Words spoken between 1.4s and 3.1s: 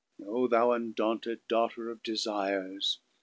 daughter of desires!